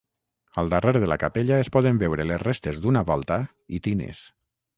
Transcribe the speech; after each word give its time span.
Al 0.61 0.71
darrere 0.73 1.01
de 1.03 1.09
la 1.11 1.17
capella 1.23 1.59
es 1.65 1.69
poden 1.75 1.99
veure 2.05 2.25
les 2.31 2.41
restes 2.45 2.81
d'una 2.87 3.05
volta 3.13 3.39
i 3.79 3.83
tines. 3.91 4.25